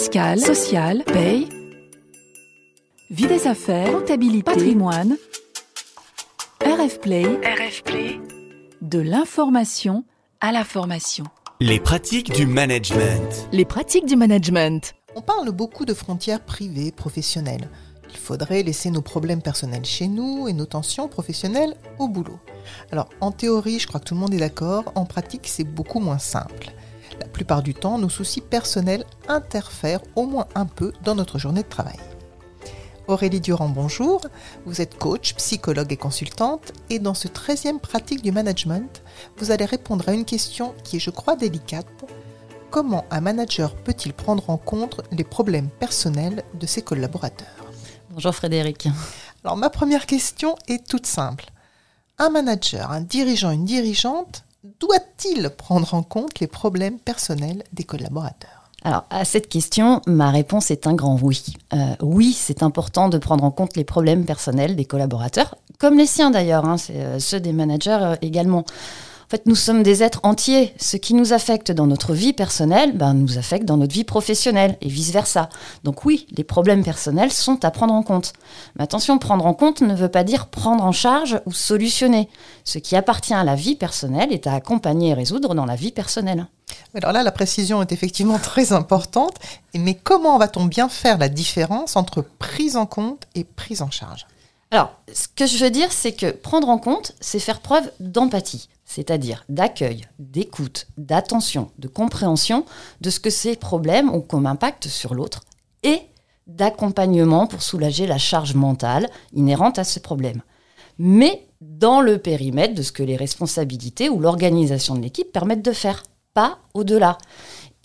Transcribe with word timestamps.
fiscale, 0.00 0.40
sociale, 0.40 1.04
paye, 1.04 1.46
vie 3.10 3.26
des 3.26 3.46
affaires, 3.46 3.92
comptabilité, 3.92 4.42
patrimoine, 4.42 5.18
RF 6.64 7.00
Play, 7.00 7.24
RF 7.24 7.82
Play, 7.82 8.18
de 8.80 8.98
l'information 8.98 10.04
à 10.40 10.52
la 10.52 10.64
formation. 10.64 11.24
Les 11.60 11.80
pratiques 11.80 12.32
du 12.32 12.46
management. 12.46 13.46
Les 13.52 13.66
pratiques 13.66 14.06
du 14.06 14.16
management. 14.16 14.94
On 15.16 15.20
parle 15.20 15.50
beaucoup 15.50 15.84
de 15.84 15.92
frontières 15.92 16.40
privées, 16.40 16.92
professionnelles. 16.92 17.68
Il 18.08 18.16
faudrait 18.16 18.62
laisser 18.62 18.90
nos 18.90 19.02
problèmes 19.02 19.42
personnels 19.42 19.84
chez 19.84 20.08
nous 20.08 20.48
et 20.48 20.54
nos 20.54 20.64
tensions 20.64 21.08
professionnelles 21.08 21.76
au 21.98 22.08
boulot. 22.08 22.40
Alors, 22.90 23.10
en 23.20 23.32
théorie, 23.32 23.78
je 23.78 23.86
crois 23.86 24.00
que 24.00 24.06
tout 24.06 24.14
le 24.14 24.20
monde 24.20 24.32
est 24.32 24.38
d'accord. 24.38 24.92
En 24.94 25.04
pratique, 25.04 25.46
c'est 25.46 25.64
beaucoup 25.64 26.00
moins 26.00 26.18
simple. 26.18 26.72
Plupart 27.40 27.62
du 27.62 27.72
temps, 27.72 27.96
nos 27.96 28.10
soucis 28.10 28.42
personnels 28.42 29.06
interfèrent 29.26 30.02
au 30.14 30.26
moins 30.26 30.46
un 30.54 30.66
peu 30.66 30.92
dans 31.04 31.14
notre 31.14 31.38
journée 31.38 31.62
de 31.62 31.68
travail. 31.68 31.96
Aurélie 33.06 33.40
Durand, 33.40 33.70
bonjour. 33.70 34.20
Vous 34.66 34.82
êtes 34.82 34.98
coach, 34.98 35.32
psychologue 35.36 35.90
et 35.90 35.96
consultante. 35.96 36.74
Et 36.90 36.98
dans 36.98 37.14
ce 37.14 37.28
13e 37.28 37.78
pratique 37.78 38.20
du 38.20 38.30
management, 38.30 39.02
vous 39.38 39.50
allez 39.52 39.64
répondre 39.64 40.06
à 40.06 40.12
une 40.12 40.26
question 40.26 40.74
qui 40.84 40.96
est, 40.96 41.00
je 41.00 41.08
crois, 41.08 41.34
délicate. 41.34 41.86
Comment 42.68 43.06
un 43.10 43.22
manager 43.22 43.74
peut-il 43.74 44.12
prendre 44.12 44.50
en 44.50 44.58
compte 44.58 45.00
les 45.10 45.24
problèmes 45.24 45.70
personnels 45.70 46.44
de 46.52 46.66
ses 46.66 46.82
collaborateurs? 46.82 47.64
Bonjour 48.10 48.34
Frédéric. 48.34 48.86
Alors 49.44 49.56
ma 49.56 49.70
première 49.70 50.04
question 50.04 50.56
est 50.68 50.86
toute 50.86 51.06
simple. 51.06 51.46
Un 52.18 52.28
manager, 52.28 52.90
un 52.90 53.00
dirigeant, 53.00 53.50
une 53.50 53.64
dirigeante 53.64 54.44
doit-il 54.64 55.50
prendre 55.50 55.94
en 55.94 56.02
compte 56.02 56.40
les 56.40 56.46
problèmes 56.46 56.98
personnels 56.98 57.64
des 57.72 57.84
collaborateurs? 57.84 58.70
Alors, 58.82 59.04
à 59.10 59.24
cette 59.24 59.48
question, 59.48 60.00
ma 60.06 60.30
réponse 60.30 60.70
est 60.70 60.86
un 60.86 60.94
grand 60.94 61.18
oui. 61.20 61.42
Euh, 61.74 61.94
oui, 62.00 62.32
c'est 62.32 62.62
important 62.62 63.08
de 63.08 63.18
prendre 63.18 63.44
en 63.44 63.50
compte 63.50 63.76
les 63.76 63.84
problèmes 63.84 64.24
personnels 64.24 64.74
des 64.74 64.86
collaborateurs, 64.86 65.56
comme 65.78 65.98
les 65.98 66.06
siens 66.06 66.30
d'ailleurs, 66.30 66.64
hein, 66.64 66.76
euh, 66.90 67.18
ceux 67.18 67.40
des 67.40 67.52
managers 67.52 67.98
euh, 68.00 68.16
également. 68.22 68.64
En 69.30 69.36
fait, 69.36 69.46
nous 69.46 69.54
sommes 69.54 69.84
des 69.84 70.02
êtres 70.02 70.18
entiers. 70.24 70.74
Ce 70.76 70.96
qui 70.96 71.14
nous 71.14 71.32
affecte 71.32 71.70
dans 71.70 71.86
notre 71.86 72.14
vie 72.14 72.32
personnelle, 72.32 72.96
ben, 72.96 73.14
nous 73.14 73.38
affecte 73.38 73.64
dans 73.64 73.76
notre 73.76 73.94
vie 73.94 74.02
professionnelle 74.02 74.76
et 74.80 74.88
vice-versa. 74.88 75.50
Donc 75.84 76.04
oui, 76.04 76.26
les 76.32 76.42
problèmes 76.42 76.82
personnels 76.82 77.30
sont 77.30 77.64
à 77.64 77.70
prendre 77.70 77.94
en 77.94 78.02
compte. 78.02 78.32
Mais 78.74 78.82
attention, 78.82 79.18
prendre 79.18 79.46
en 79.46 79.54
compte 79.54 79.82
ne 79.82 79.94
veut 79.94 80.08
pas 80.08 80.24
dire 80.24 80.48
prendre 80.48 80.82
en 80.82 80.90
charge 80.90 81.40
ou 81.46 81.52
solutionner. 81.52 82.28
Ce 82.64 82.78
qui 82.78 82.96
appartient 82.96 83.32
à 83.32 83.44
la 83.44 83.54
vie 83.54 83.76
personnelle 83.76 84.32
est 84.32 84.48
à 84.48 84.54
accompagner 84.54 85.10
et 85.10 85.14
résoudre 85.14 85.54
dans 85.54 85.64
la 85.64 85.76
vie 85.76 85.92
personnelle. 85.92 86.48
Alors 86.94 87.12
là, 87.12 87.22
la 87.22 87.30
précision 87.30 87.82
est 87.82 87.92
effectivement 87.92 88.38
très 88.42 88.72
importante. 88.72 89.36
Mais 89.76 89.94
comment 89.94 90.38
va-t-on 90.38 90.64
bien 90.64 90.88
faire 90.88 91.18
la 91.18 91.28
différence 91.28 91.94
entre 91.94 92.22
prise 92.40 92.76
en 92.76 92.86
compte 92.86 93.28
et 93.36 93.44
prise 93.44 93.80
en 93.80 93.92
charge? 93.92 94.26
Alors, 94.72 94.90
ce 95.12 95.28
que 95.28 95.46
je 95.46 95.62
veux 95.62 95.70
dire, 95.70 95.92
c'est 95.92 96.12
que 96.12 96.32
prendre 96.32 96.68
en 96.68 96.78
compte, 96.78 97.12
c'est 97.20 97.38
faire 97.38 97.60
preuve 97.60 97.92
d'empathie 98.00 98.68
c'est-à-dire 98.90 99.44
d'accueil, 99.48 100.08
d'écoute, 100.18 100.88
d'attention, 100.98 101.70
de 101.78 101.86
compréhension 101.86 102.64
de 103.00 103.08
ce 103.08 103.20
que 103.20 103.30
ces 103.30 103.54
problèmes 103.54 104.10
ont 104.10 104.20
comme 104.20 104.46
impact 104.46 104.88
sur 104.88 105.14
l'autre 105.14 105.42
et 105.84 106.00
d'accompagnement 106.48 107.46
pour 107.46 107.62
soulager 107.62 108.08
la 108.08 108.18
charge 108.18 108.54
mentale 108.54 109.08
inhérente 109.32 109.78
à 109.78 109.84
ce 109.84 110.00
problème. 110.00 110.42
Mais 110.98 111.46
dans 111.60 112.00
le 112.00 112.18
périmètre 112.18 112.74
de 112.74 112.82
ce 112.82 112.90
que 112.90 113.04
les 113.04 113.14
responsabilités 113.14 114.08
ou 114.08 114.18
l'organisation 114.18 114.96
de 114.96 115.02
l'équipe 115.02 115.30
permettent 115.30 115.64
de 115.64 115.72
faire, 115.72 116.02
pas 116.34 116.58
au-delà. 116.74 117.16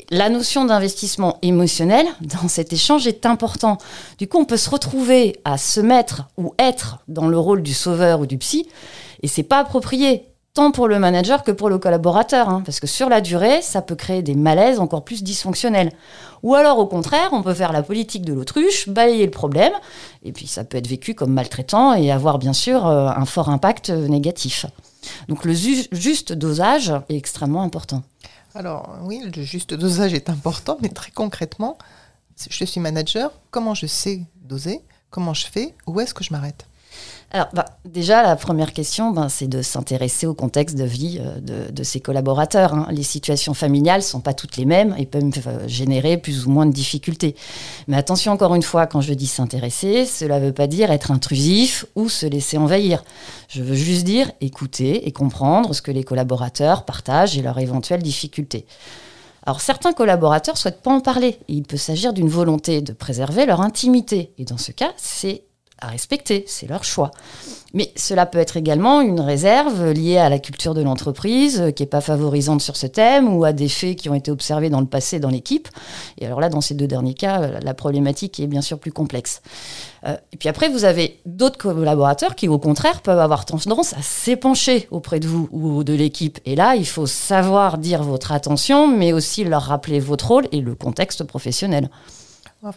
La 0.09 0.29
notion 0.29 0.65
d'investissement 0.65 1.37
émotionnel 1.43 2.07
dans 2.21 2.47
cet 2.47 2.73
échange 2.73 3.05
est 3.05 3.27
important. 3.27 3.77
Du 4.17 4.27
coup, 4.27 4.39
on 4.39 4.45
peut 4.45 4.57
se 4.57 4.71
retrouver 4.71 5.39
à 5.45 5.59
se 5.59 5.81
mettre 5.81 6.23
ou 6.37 6.55
être 6.57 7.03
dans 7.07 7.27
le 7.27 7.37
rôle 7.37 7.61
du 7.61 7.75
sauveur 7.75 8.21
ou 8.21 8.25
du 8.25 8.39
psy, 8.39 8.67
et 9.21 9.27
c'est 9.27 9.43
pas 9.43 9.59
approprié 9.59 10.31
tant 10.55 10.71
pour 10.71 10.87
le 10.87 10.97
manager 10.97 11.43
que 11.43 11.51
pour 11.51 11.69
le 11.69 11.77
collaborateur, 11.77 12.49
hein, 12.49 12.63
parce 12.65 12.79
que 12.79 12.87
sur 12.87 13.09
la 13.09 13.21
durée, 13.21 13.61
ça 13.61 13.81
peut 13.81 13.95
créer 13.95 14.23
des 14.23 14.35
malaises 14.35 14.79
encore 14.79 15.03
plus 15.03 15.21
dysfonctionnels. 15.21 15.91
Ou 16.43 16.55
alors, 16.55 16.79
au 16.79 16.87
contraire, 16.87 17.29
on 17.33 17.43
peut 17.43 17.53
faire 17.53 17.73
la 17.73 17.83
politique 17.83 18.23
de 18.23 18.33
l'autruche, 18.33 18.89
balayer 18.89 19.25
le 19.25 19.31
problème, 19.31 19.73
et 20.23 20.31
puis 20.31 20.47
ça 20.47 20.63
peut 20.63 20.77
être 20.77 20.87
vécu 20.87 21.13
comme 21.13 21.33
maltraitant 21.33 21.93
et 21.93 22.09
avoir 22.09 22.39
bien 22.39 22.53
sûr 22.53 22.87
euh, 22.87 23.09
un 23.09 23.25
fort 23.25 23.49
impact 23.49 23.89
euh, 23.89 24.07
négatif. 24.07 24.65
Donc 25.27 25.43
le 25.45 25.53
juste 25.53 26.33
dosage 26.33 26.91
est 27.09 27.17
extrêmement 27.17 27.61
important. 27.61 28.01
Alors 28.55 28.95
oui, 29.03 29.21
le 29.35 29.43
juste 29.43 29.73
dosage 29.73 30.13
est 30.13 30.29
important, 30.29 30.77
mais 30.81 30.89
très 30.89 31.11
concrètement, 31.11 31.77
je 32.49 32.63
suis 32.63 32.79
manager, 32.79 33.31
comment 33.51 33.73
je 33.73 33.85
sais 33.85 34.21
doser 34.41 34.81
Comment 35.09 35.33
je 35.33 35.47
fais 35.47 35.75
Où 35.87 35.99
est-ce 35.99 36.13
que 36.13 36.23
je 36.23 36.33
m'arrête? 36.33 36.65
Alors, 37.35 37.47
bah, 37.53 37.65
déjà, 37.83 38.23
la 38.23 38.37
première 38.37 38.71
question, 38.71 39.11
ben, 39.11 39.27
c'est 39.27 39.47
de 39.47 39.61
s'intéresser 39.61 40.25
au 40.25 40.33
contexte 40.33 40.77
de 40.77 40.85
vie 40.85 41.19
euh, 41.19 41.69
de, 41.69 41.83
ses 41.83 41.99
collaborateurs. 41.99 42.73
Hein. 42.73 42.87
Les 42.91 43.03
situations 43.03 43.53
familiales 43.53 43.99
ne 43.99 44.05
sont 44.05 44.21
pas 44.21 44.33
toutes 44.33 44.55
les 44.55 44.63
mêmes 44.63 44.95
et 44.97 45.05
peuvent 45.05 45.31
euh, 45.47 45.67
générer 45.67 46.15
plus 46.15 46.45
ou 46.45 46.51
moins 46.51 46.65
de 46.65 46.71
difficultés. 46.71 47.35
Mais 47.89 47.97
attention, 47.97 48.31
encore 48.31 48.55
une 48.55 48.61
fois, 48.61 48.87
quand 48.87 49.01
je 49.01 49.13
dis 49.13 49.27
s'intéresser, 49.27 50.05
cela 50.05 50.39
ne 50.39 50.45
veut 50.45 50.53
pas 50.53 50.67
dire 50.67 50.91
être 50.91 51.11
intrusif 51.11 51.85
ou 51.95 52.07
se 52.07 52.25
laisser 52.25 52.57
envahir. 52.57 53.03
Je 53.49 53.61
veux 53.61 53.75
juste 53.75 54.05
dire 54.05 54.31
écouter 54.39 55.05
et 55.05 55.11
comprendre 55.11 55.73
ce 55.73 55.81
que 55.81 55.91
les 55.91 56.05
collaborateurs 56.05 56.85
partagent 56.85 57.37
et 57.37 57.41
leurs 57.41 57.59
éventuelles 57.59 58.03
difficultés. 58.03 58.65
Alors 59.45 59.59
certains 59.59 59.91
collaborateurs 59.91 60.57
souhaitent 60.57 60.81
pas 60.81 60.91
en 60.91 61.01
parler. 61.01 61.37
il 61.49 61.63
peut 61.63 61.75
s'agir 61.75 62.13
d'une 62.13 62.29
volonté 62.29 62.81
de 62.81 62.93
préserver 62.93 63.45
leur 63.45 63.59
intimité. 63.59 64.31
Et 64.37 64.45
dans 64.45 64.57
ce 64.57 64.71
cas, 64.71 64.93
c'est 64.95 65.43
à 65.79 65.87
respecter, 65.87 66.45
c'est 66.47 66.67
leur 66.67 66.83
choix. 66.83 67.11
Mais 67.73 67.91
cela 67.97 68.25
peut 68.25 68.37
être 68.37 68.55
également 68.55 69.01
une 69.01 69.19
réserve 69.19 69.91
liée 69.91 70.17
à 70.17 70.29
la 70.29 70.39
culture 70.39 70.73
de 70.73 70.81
l'entreprise, 70.81 71.59
euh, 71.59 71.71
qui 71.71 71.83
n'est 71.83 71.87
pas 71.87 71.99
favorisante 71.99 72.61
sur 72.61 72.77
ce 72.77 72.87
thème, 72.87 73.35
ou 73.35 73.43
à 73.43 73.51
des 73.51 73.67
faits 73.67 73.97
qui 73.97 74.09
ont 74.09 74.13
été 74.13 74.31
observés 74.31 74.69
dans 74.69 74.79
le 74.79 74.85
passé 74.85 75.19
dans 75.19 75.29
l'équipe. 75.29 75.67
Et 76.17 76.25
alors 76.25 76.39
là, 76.39 76.47
dans 76.47 76.61
ces 76.61 76.73
deux 76.73 76.87
derniers 76.87 77.13
cas, 77.13 77.41
euh, 77.41 77.59
la 77.61 77.73
problématique 77.73 78.39
est 78.39 78.47
bien 78.47 78.61
sûr 78.61 78.79
plus 78.79 78.93
complexe. 78.93 79.41
Euh, 80.05 80.15
et 80.31 80.37
puis 80.37 80.47
après, 80.47 80.69
vous 80.69 80.85
avez 80.85 81.19
d'autres 81.25 81.57
collaborateurs 81.57 82.35
qui, 82.35 82.47
au 82.47 82.59
contraire, 82.59 83.01
peuvent 83.01 83.19
avoir 83.19 83.43
tendance 83.43 83.93
à 83.93 84.01
s'épancher 84.01 84.87
auprès 84.91 85.19
de 85.19 85.27
vous 85.27 85.49
ou 85.51 85.83
de 85.83 85.93
l'équipe. 85.93 86.39
Et 86.45 86.55
là, 86.55 86.75
il 86.77 86.87
faut 86.87 87.07
savoir 87.07 87.77
dire 87.77 88.03
votre 88.03 88.31
attention, 88.31 88.87
mais 88.87 89.11
aussi 89.11 89.43
leur 89.43 89.63
rappeler 89.63 89.99
votre 89.99 90.29
rôle 90.29 90.47
et 90.53 90.61
le 90.61 90.75
contexte 90.75 91.25
professionnel 91.25 91.89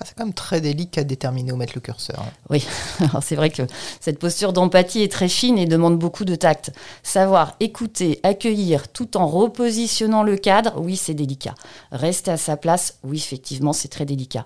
c'est 0.05 0.15
quand 0.15 0.25
même 0.25 0.35
très 0.35 0.61
délicat 0.61 1.05
de 1.05 1.09
déterminer 1.09 1.53
où 1.53 1.57
mettre 1.57 1.73
le 1.75 1.81
curseur. 1.81 2.21
Hein. 2.21 2.31
Oui, 2.51 2.67
c'est 3.23 3.37
vrai 3.37 3.51
que 3.51 3.63
cette 4.01 4.19
posture 4.19 4.53
d'empathie 4.53 5.03
est 5.03 5.13
très 5.13 5.29
fine 5.29 5.59
et 5.59 5.67
demande 5.67 5.99
beaucoup 5.99 6.25
de 6.25 6.35
tact. 6.35 6.73
Savoir 7.03 7.55
écouter, 7.61 8.21
accueillir 8.23 8.89
tout 8.89 9.17
en 9.17 9.27
repositionnant 9.27 10.23
le 10.23 10.37
cadre, 10.37 10.81
oui, 10.81 10.97
c'est 10.97 11.15
délicat. 11.15 11.55
Rester 11.93 12.31
à 12.31 12.37
sa 12.37 12.57
place, 12.57 12.99
oui, 13.05 13.19
effectivement, 13.19 13.73
c'est 13.73 13.89
très 13.89 14.05
délicat. 14.05 14.45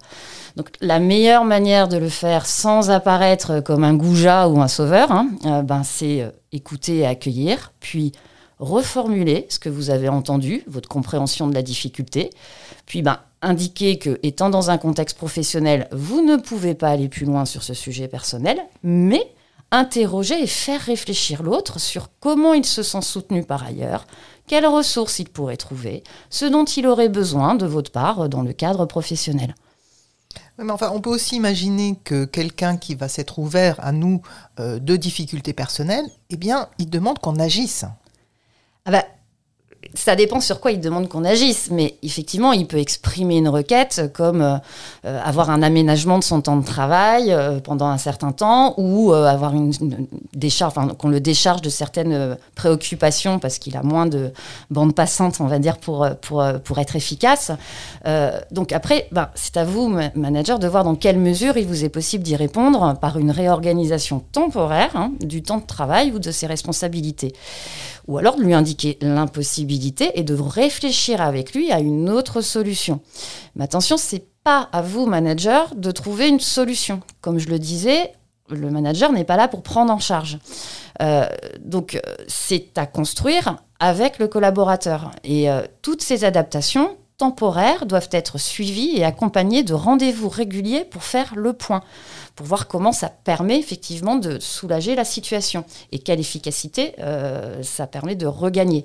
Donc 0.56 0.68
la 0.80 0.98
meilleure 0.98 1.44
manière 1.44 1.88
de 1.88 1.96
le 1.96 2.08
faire 2.08 2.46
sans 2.46 2.90
apparaître 2.90 3.60
comme 3.60 3.84
un 3.84 3.94
goujat 3.94 4.48
ou 4.48 4.60
un 4.60 4.68
sauveur, 4.68 5.10
hein, 5.12 5.28
euh, 5.46 5.62
ben, 5.62 5.82
c'est 5.82 6.22
euh, 6.22 6.30
écouter 6.52 6.98
et 6.98 7.06
accueillir, 7.06 7.72
puis 7.80 8.12
reformuler 8.58 9.46
ce 9.48 9.58
que 9.58 9.68
vous 9.68 9.90
avez 9.90 10.08
entendu, 10.08 10.62
votre 10.66 10.88
compréhension 10.88 11.48
de 11.48 11.54
la 11.54 11.62
difficulté, 11.62 12.30
puis 12.86 13.02
ben, 13.02 13.18
indiquer 13.42 13.98
que, 13.98 14.18
étant 14.22 14.48
dans 14.48 14.70
un 14.70 14.78
contexte 14.78 15.16
professionnel, 15.16 15.88
vous 15.92 16.22
ne 16.22 16.36
pouvez 16.36 16.74
pas 16.74 16.88
aller 16.88 17.08
plus 17.08 17.26
loin 17.26 17.44
sur 17.44 17.62
ce 17.62 17.74
sujet 17.74 18.08
personnel, 18.08 18.58
mais 18.82 19.34
interroger 19.72 20.40
et 20.42 20.46
faire 20.46 20.80
réfléchir 20.80 21.42
l'autre 21.42 21.80
sur 21.80 22.10
comment 22.20 22.54
il 22.54 22.64
se 22.64 22.82
sent 22.82 23.02
soutenu 23.02 23.42
par 23.42 23.64
ailleurs, 23.64 24.06
quelles 24.46 24.66
ressources 24.66 25.18
il 25.18 25.28
pourrait 25.28 25.56
trouver, 25.56 26.04
ce 26.30 26.44
dont 26.44 26.64
il 26.64 26.86
aurait 26.86 27.08
besoin 27.08 27.54
de 27.54 27.66
votre 27.66 27.90
part 27.90 28.28
dans 28.28 28.42
le 28.42 28.52
cadre 28.52 28.86
professionnel. 28.86 29.54
mais 30.58 30.70
enfin, 30.70 30.90
on 30.94 31.00
peut 31.00 31.10
aussi 31.10 31.36
imaginer 31.36 31.96
que 32.04 32.24
quelqu'un 32.24 32.76
qui 32.76 32.94
va 32.94 33.08
s'être 33.08 33.38
ouvert 33.38 33.76
à 33.80 33.92
nous 33.92 34.22
euh, 34.60 34.78
de 34.78 34.96
difficultés 34.96 35.54
personnelles, 35.54 36.06
eh 36.30 36.36
bien, 36.36 36.68
il 36.78 36.90
demande 36.90 37.18
qu'on 37.18 37.40
agisse. 37.40 37.86
Ah 38.84 38.90
bah, 38.90 39.04
ça 39.94 40.16
dépend 40.16 40.40
sur 40.40 40.60
quoi 40.60 40.72
il 40.72 40.80
demande 40.80 41.08
qu'on 41.08 41.24
agisse, 41.24 41.68
mais 41.70 41.96
effectivement, 42.02 42.52
il 42.52 42.66
peut 42.66 42.78
exprimer 42.78 43.36
une 43.36 43.48
requête 43.48 44.10
comme 44.14 44.40
euh, 44.40 44.56
euh, 45.04 45.20
avoir 45.24 45.50
un 45.50 45.62
aménagement 45.62 46.18
de 46.18 46.24
son 46.24 46.40
temps 46.40 46.56
de 46.56 46.64
travail 46.64 47.32
euh, 47.32 47.60
pendant 47.60 47.86
un 47.86 47.98
certain 47.98 48.32
temps 48.32 48.74
ou 48.78 49.12
avoir 49.12 49.54
une, 49.54 49.72
décharge, 50.34 50.72
enfin, 50.76 50.88
qu'on 50.94 51.08
le 51.08 51.20
décharge 51.20 51.60
de 51.60 51.68
certaines 51.68 52.36
préoccupations 52.54 53.38
parce 53.38 53.58
qu'il 53.58 53.76
a 53.76 53.82
moins 53.82 54.06
de 54.06 54.32
bande 54.70 54.94
passante, 54.94 55.40
on 55.40 55.46
va 55.46 55.58
dire, 55.58 55.76
pour, 55.76 56.08
pour, 56.20 56.44
pour 56.64 56.78
être 56.78 56.96
efficace. 56.96 57.52
donc 58.50 58.72
après, 58.72 59.08
ben, 59.12 59.28
c'est 59.34 59.56
à 59.56 59.64
vous, 59.64 59.94
manager, 60.14 60.58
de 60.58 60.66
voir 60.66 60.84
dans 60.84 60.94
quelle 60.94 61.18
mesure 61.18 61.56
il 61.56 61.66
vous 61.66 61.84
est 61.84 61.88
possible 61.88 62.24
d'y 62.24 62.36
répondre 62.36 62.96
par 63.00 63.18
une 63.18 63.30
réorganisation 63.30 64.22
temporaire 64.32 64.90
hein, 64.94 65.12
du 65.20 65.42
temps 65.42 65.58
de 65.58 65.66
travail 65.66 66.12
ou 66.12 66.18
de 66.18 66.30
ses 66.30 66.46
responsabilités 66.46 67.34
ou 68.08 68.18
alors 68.18 68.36
de 68.36 68.42
lui 68.42 68.54
indiquer 68.54 68.98
l'impossibilité 69.00 70.18
et 70.18 70.22
de 70.22 70.34
réfléchir 70.34 71.20
avec 71.20 71.54
lui 71.54 71.70
à 71.72 71.80
une 71.80 72.10
autre 72.10 72.40
solution. 72.40 73.00
Mais 73.54 73.64
attention, 73.64 73.96
c'est 73.96 74.24
pas 74.44 74.68
à 74.72 74.82
vous, 74.82 75.06
manager, 75.06 75.74
de 75.74 75.90
trouver 75.90 76.28
une 76.28 76.40
solution. 76.40 77.00
Comme 77.20 77.38
je 77.38 77.48
le 77.48 77.58
disais, 77.58 78.12
le 78.48 78.70
manager 78.70 79.12
n'est 79.12 79.24
pas 79.24 79.36
là 79.36 79.48
pour 79.48 79.62
prendre 79.62 79.92
en 79.92 79.98
charge. 79.98 80.38
Euh, 81.00 81.26
donc, 81.60 82.00
c'est 82.26 82.76
à 82.76 82.86
construire 82.86 83.56
avec 83.78 84.18
le 84.18 84.28
collaborateur. 84.28 85.10
Et 85.24 85.50
euh, 85.50 85.62
toutes 85.82 86.02
ces 86.02 86.24
adaptations 86.24 86.96
temporaires 87.18 87.86
doivent 87.86 88.08
être 88.12 88.38
suivies 88.38 88.96
et 88.96 89.04
accompagnées 89.04 89.62
de 89.62 89.74
rendez-vous 89.74 90.28
réguliers 90.28 90.84
pour 90.84 91.02
faire 91.04 91.34
le 91.36 91.52
point, 91.52 91.82
pour 92.34 92.46
voir 92.46 92.68
comment 92.68 92.92
ça 92.92 93.08
permet 93.08 93.58
effectivement 93.58 94.16
de 94.16 94.38
soulager 94.38 94.94
la 94.94 95.04
situation 95.04 95.64
et 95.92 95.98
quelle 95.98 96.20
efficacité 96.20 96.94
euh, 96.98 97.62
ça 97.62 97.86
permet 97.86 98.16
de 98.16 98.26
regagner. 98.26 98.84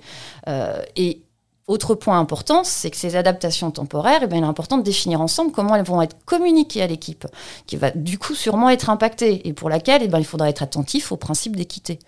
et 0.95 1.21
autre 1.67 1.95
point 1.95 2.17
important, 2.17 2.63
c'est 2.63 2.89
que 2.89 2.95
ces 2.95 3.17
adaptations 3.17 3.71
temporaires, 3.71 4.21
eh 4.23 4.27
bien, 4.27 4.37
il 4.37 4.43
est 4.43 4.47
important 4.47 4.77
de 4.77 4.83
définir 4.83 5.19
ensemble 5.19 5.51
comment 5.51 5.75
elles 5.75 5.85
vont 5.85 6.01
être 6.01 6.15
communiquées 6.25 6.81
à 6.81 6.87
l'équipe, 6.87 7.27
qui 7.65 7.75
va 7.75 7.91
du 7.91 8.17
coup 8.17 8.35
sûrement 8.35 8.69
être 8.69 8.89
impactée 8.89 9.45
et 9.47 9.53
pour 9.53 9.69
laquelle 9.69 10.01
eh 10.01 10.17
il 10.17 10.25
faudra 10.25 10.49
être 10.49 10.63
attentif 10.63 11.11
au 11.11 11.17
principe 11.17 11.57
d'équité. 11.57 11.99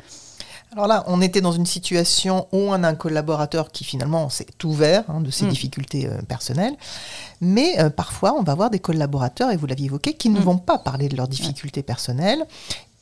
Alors 0.72 0.86
là, 0.86 1.04
on 1.08 1.20
était 1.22 1.42
dans 1.42 1.52
une 1.52 1.66
situation 1.66 2.48
où 2.52 2.58
on 2.58 2.84
a 2.84 2.88
un 2.88 2.96
collaborateur 2.96 3.72
qui 3.72 3.84
finalement 3.84 4.30
s'est 4.30 4.46
ouvert 4.64 5.04
hein, 5.10 5.20
de 5.22 5.32
ses 5.32 5.46
mm. 5.46 5.50
difficultés 5.50 6.08
euh, 6.08 6.22
personnelles, 6.22 6.76
mais 7.42 7.80
euh, 7.80 7.90
parfois 7.90 8.34
on 8.34 8.44
va 8.44 8.52
avoir 8.52 8.70
des 8.70 8.80
collaborateurs, 8.80 9.50
et 9.50 9.58
vous 9.58 9.66
l'aviez 9.66 9.88
évoqué, 9.88 10.14
qui 10.14 10.30
ne 10.30 10.40
mm. 10.40 10.44
vont 10.44 10.58
pas 10.58 10.78
parler 10.78 11.10
de 11.10 11.18
leurs 11.18 11.28
difficultés 11.28 11.82
personnelles. 11.82 12.46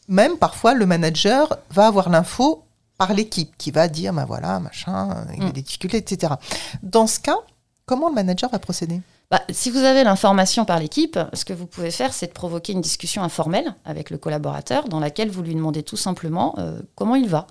Même 0.08 0.38
parfois, 0.38 0.74
le 0.74 0.86
manager 0.86 1.58
va 1.69 1.88
avoir 1.88 2.10
l'info 2.10 2.64
par 2.98 3.14
l'équipe 3.14 3.52
qui 3.58 3.72
va 3.72 3.90
dire, 3.90 4.14
ben 4.14 4.24
voilà, 4.24 4.62
machin, 4.62 5.25
il 5.34 5.44
y 5.44 5.46
a 5.46 5.50
mm. 5.50 5.52
des 5.52 5.62
difficultés, 5.62 5.98
etc. 5.98 6.36
Dans 6.84 7.06
ce 7.06 7.19
cas, 7.19 7.38
comment 7.86 8.08
le 8.08 8.16
manager 8.16 8.50
va 8.50 8.60
procéder? 8.60 9.02
Bah, 9.30 9.42
si 9.50 9.70
vous 9.70 9.80
avez 9.80 10.06
l'information 10.06 10.64
par 10.64 10.80
l'équipe, 10.80 11.20
ce 11.34 11.44
que 11.44 11.52
vous 11.52 11.68
pouvez 11.68 11.92
faire, 11.92 12.14
c'est 12.14 12.28
de 12.28 12.32
provoquer 12.32 12.72
une 12.72 12.82
discussion 12.82 13.24
informelle 13.24 13.76
avec 13.84 14.10
le 14.10 14.18
collaborateur 14.18 14.88
dans 14.88 15.02
laquelle 15.02 15.30
vous 15.30 15.44
lui 15.44 15.54
demandez 15.54 15.84
tout 15.84 15.98
simplement 15.98 16.56
euh, 16.60 16.80
comment 16.96 17.16
il 17.16 17.28
va. 17.28 17.48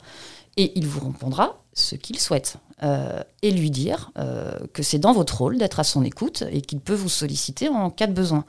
Et 0.56 0.72
il 0.78 0.86
vous 0.86 1.06
répondra 1.06 1.62
ce 1.74 1.94
qu'il 1.94 2.18
souhaite. 2.18 2.56
Euh, 2.82 3.22
et 3.40 3.52
lui 3.52 3.70
dire 3.70 4.10
euh, 4.18 4.52
que 4.74 4.82
c'est 4.82 4.98
dans 4.98 5.14
votre 5.14 5.38
rôle 5.38 5.56
d'être 5.56 5.80
à 5.80 5.84
son 5.84 6.04
écoute 6.04 6.44
et 6.52 6.60
qu'il 6.60 6.80
peut 6.80 6.94
vous 6.94 7.08
solliciter 7.08 7.70
en 7.70 7.88
cas 7.88 8.06
de 8.06 8.12
besoin. 8.12 8.44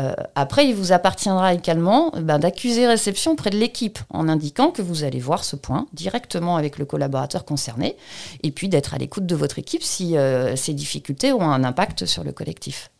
Euh, 0.00 0.12
après, 0.34 0.66
il 0.66 0.74
vous 0.74 0.90
appartiendra 0.90 1.54
également 1.54 2.10
ben, 2.20 2.40
d'accuser 2.40 2.88
réception 2.88 3.36
près 3.36 3.50
de 3.50 3.58
l'équipe 3.58 4.00
en 4.10 4.28
indiquant 4.28 4.72
que 4.72 4.82
vous 4.82 5.04
allez 5.04 5.20
voir 5.20 5.44
ce 5.44 5.54
point 5.54 5.86
directement 5.92 6.56
avec 6.56 6.78
le 6.78 6.84
collaborateur 6.84 7.44
concerné 7.44 7.96
et 8.42 8.50
puis 8.50 8.68
d'être 8.68 8.92
à 8.94 8.98
l'écoute 8.98 9.26
de 9.26 9.36
votre 9.36 9.60
équipe 9.60 9.84
si 9.84 10.16
ces 10.56 10.74
difficultés 10.74 11.32
ont 11.32 11.42
un 11.42 11.62
impact 11.62 12.06
sur 12.06 12.24
le 12.24 12.32
collectif. 12.32 12.90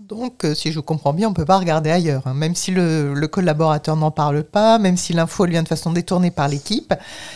Donc, 0.00 0.44
euh, 0.44 0.54
si 0.54 0.72
je 0.72 0.80
comprends 0.80 1.12
bien, 1.12 1.28
on 1.28 1.30
ne 1.30 1.36
peut 1.36 1.44
pas 1.44 1.58
regarder 1.58 1.90
ailleurs. 1.90 2.26
Hein. 2.26 2.34
Même 2.34 2.54
si 2.54 2.70
le, 2.70 3.26
collaborateur 3.30 3.96
n'en 3.96 4.10
parle 4.10 4.42
pas, 4.42 4.78
même 4.78 4.96
si 4.96 5.12
l'info 5.12 5.46
vient 5.46 5.62
de 5.62 5.68
façon 5.68 5.92
détournée 5.92 6.30
par 6.30 6.48
l'équipe, 6.48 6.92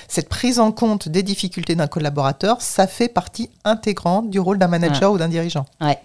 cette 0.09 0.29
prise 0.29 0.59
en 0.59 0.73
compte 0.73 1.09
des 1.09 1.23
difficultés 1.23 1.75
d'un 1.77 1.87
collaborateur, 1.87 2.61
ça 2.61 2.87
fait 2.87 3.09
partie 3.09 3.51
intégrante 3.65 4.31
du 4.31 4.41
rôle 4.41 4.59
d'un 4.59 4.69
manager 4.69 5.13
ou 5.13 5.19
d'un 5.19 5.29
dirigeant. 5.29 5.67
Ouais 5.81 5.99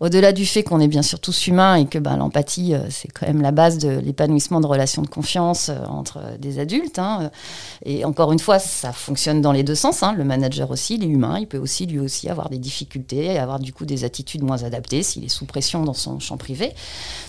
au-delà 0.00 0.32
du 0.32 0.46
fait 0.46 0.62
qu'on 0.62 0.80
est 0.80 0.88
bien 0.88 1.02
sûr 1.02 1.20
tous 1.20 1.46
humains 1.46 1.76
et 1.76 1.86
que 1.86 1.98
ben, 1.98 2.16
l'empathie, 2.16 2.74
euh, 2.74 2.86
c'est 2.90 3.08
quand 3.08 3.26
même 3.26 3.42
la 3.42 3.52
base 3.52 3.78
de 3.78 3.98
l'épanouissement 3.98 4.60
de 4.60 4.66
relations 4.66 5.02
de 5.02 5.08
confiance 5.08 5.68
euh, 5.68 5.84
entre 5.88 6.20
des 6.38 6.58
adultes. 6.58 6.98
Hein, 6.98 7.30
et 7.84 8.04
encore 8.04 8.32
une 8.32 8.38
fois, 8.38 8.58
ça 8.58 8.92
fonctionne 8.92 9.40
dans 9.40 9.52
les 9.52 9.62
deux 9.62 9.74
sens. 9.74 10.02
Hein. 10.02 10.12
Le 10.12 10.24
manager 10.24 10.70
aussi, 10.70 10.96
il 10.96 11.04
est 11.04 11.08
humain, 11.08 11.38
il 11.38 11.46
peut 11.46 11.58
aussi 11.58 11.86
lui 11.86 11.98
aussi 11.98 12.28
avoir 12.28 12.48
des 12.50 12.58
difficultés, 12.58 13.38
avoir 13.38 13.58
du 13.58 13.72
coup 13.72 13.84
des 13.84 14.04
attitudes 14.04 14.42
moins 14.42 14.62
adaptées 14.64 15.02
s'il 15.02 15.24
est 15.24 15.28
sous 15.28 15.46
pression 15.46 15.84
dans 15.84 15.94
son 15.94 16.18
champ 16.18 16.36
privé. 16.36 16.72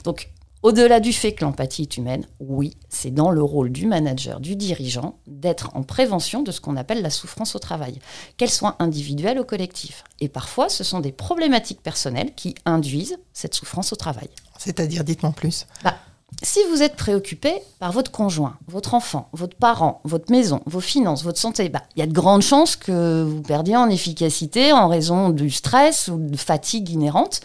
Donc 0.04 0.30
au-delà 0.64 1.00
du 1.00 1.14
fait 1.14 1.34
que 1.34 1.46
l'empathie 1.46 1.84
est 1.84 1.98
humaine, 1.98 2.26
oui, 2.40 2.76
c'est 2.90 3.12
dans 3.12 3.32
le 3.32 3.44
rôle 3.44 3.72
du 3.72 3.86
manager, 3.86 4.40
du 4.40 4.56
dirigeant, 4.56 5.20
d'être 5.28 5.70
en 5.76 5.84
prévention 5.84 6.42
de 6.42 6.52
ce 6.52 6.62
qu'on 6.62 6.78
appelle 6.78 7.02
la 7.02 7.10
souffrance 7.10 7.56
au 7.56 7.60
travail, 7.60 8.00
qu'elle 8.38 8.50
soit 8.50 8.76
individuelle 8.80 9.40
ou 9.40 9.44
collective. 9.44 10.04
Et 10.20 10.30
parfois, 10.30 10.70
ce 10.70 10.84
sont 10.84 11.00
des 11.00 11.12
problématiques 11.12 11.82
personnelles 11.82 12.34
qui 12.36 12.56
induisent 12.66 13.18
cette 13.34 13.54
souffrance 13.54 13.94
au 13.94 13.96
travail. 13.96 14.30
C'est-à-dire, 14.58 15.04
dites-moi 15.04 15.32
plus. 15.32 15.68
Bah, 15.84 15.96
si 16.44 16.60
vous 16.70 16.84
êtes 16.84 16.96
préoccupé 16.96 17.54
par 17.80 17.92
votre 17.92 18.12
conjoint, 18.12 18.58
votre 18.68 18.94
enfant, 18.94 19.30
votre 19.32 19.56
parent, 19.56 20.02
votre 20.04 20.30
maison, 20.32 20.62
vos 20.66 20.82
finances, 20.82 21.24
votre 21.24 21.40
santé, 21.40 21.70
bah, 21.70 21.82
il 21.96 22.00
y 22.00 22.04
a 22.04 22.06
de 22.06 22.14
grandes 22.14 22.42
chances 22.42 22.76
que 22.76 23.24
vous 23.24 23.42
perdiez 23.42 23.78
en 23.78 23.90
efficacité 23.90 24.72
en 24.72 24.88
raison 24.88 25.30
du 25.30 25.50
stress 25.50 26.10
ou 26.10 26.18
de 26.18 26.38
fatigue 26.38 26.90
inhérente. 26.90 27.40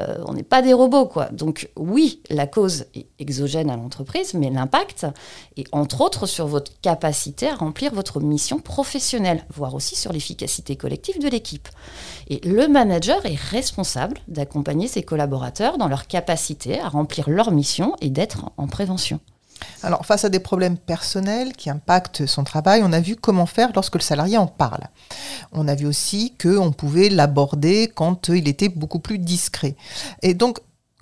Euh, 0.00 0.18
on 0.26 0.34
n'est 0.34 0.42
pas 0.42 0.62
des 0.62 0.72
robots, 0.72 1.06
quoi. 1.06 1.26
Donc 1.30 1.70
oui, 1.76 2.20
la 2.28 2.46
cause 2.46 2.86
est 2.94 3.06
exogène 3.18 3.70
à 3.70 3.76
l'entreprise, 3.76 4.34
mais 4.34 4.50
l'impact 4.50 5.06
est 5.56 5.66
entre 5.72 6.00
autres 6.00 6.26
sur 6.26 6.46
votre 6.46 6.72
capacité 6.82 7.48
à 7.48 7.54
remplir 7.54 7.94
votre 7.94 8.20
mission 8.20 8.58
professionnelle, 8.58 9.44
voire 9.54 9.74
aussi 9.74 9.94
sur 9.94 10.12
l'efficacité 10.12 10.76
collective 10.76 11.18
de 11.20 11.28
l'équipe. 11.28 11.68
Et 12.28 12.40
le 12.46 12.66
manager 12.68 13.24
est 13.24 13.38
responsable 13.38 14.18
d'accompagner 14.28 14.88
ses 14.88 15.02
collaborateurs 15.02 15.78
dans 15.78 15.88
leur 15.88 16.08
capacité 16.08 16.80
à 16.80 16.88
remplir 16.88 17.30
leur 17.30 17.50
mission 17.50 17.94
et 18.00 18.10
d'être 18.10 18.23
en 18.56 18.66
prévention. 18.66 19.20
Alors, 19.82 20.04
face 20.06 20.24
à 20.24 20.28
des 20.28 20.40
problèmes 20.40 20.76
personnels 20.76 21.52
qui 21.52 21.70
impactent 21.70 22.26
son 22.26 22.44
travail, 22.44 22.82
on 22.84 22.92
a 22.92 23.00
vu 23.00 23.16
comment 23.16 23.46
faire 23.46 23.70
lorsque 23.74 23.94
le 23.94 24.00
salarié 24.00 24.36
en 24.36 24.46
parle. 24.46 24.84
On 25.52 25.68
a 25.68 25.74
vu 25.74 25.86
aussi 25.86 26.34
qu'on 26.40 26.72
pouvait 26.72 27.08
l'aborder 27.08 27.90
quand 27.94 28.28
il 28.28 28.48
était 28.48 28.68
beaucoup 28.68 28.98
plus 28.98 29.18
discret. 29.18 29.76
Et 30.22 30.34
donc, 30.34 30.58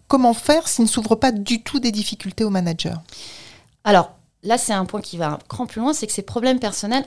comment 0.08 0.34
faire 0.34 0.68
s'il 0.68 0.84
ne 0.84 0.88
s'ouvre 0.90 1.14
pas 1.14 1.32
du 1.32 1.62
tout 1.62 1.80
des 1.80 1.92
difficultés 1.92 2.44
au 2.44 2.50
manager? 2.50 3.00
Alors, 3.84 4.10
là, 4.42 4.58
c'est 4.58 4.72
un 4.72 4.84
point 4.84 5.00
qui 5.00 5.16
va 5.16 5.30
un 5.30 5.38
cran 5.48 5.66
plus 5.66 5.80
loin, 5.80 5.92
c'est 5.92 6.06
que 6.06 6.12
ces 6.12 6.22
problèmes 6.22 6.58
personnels 6.58 7.04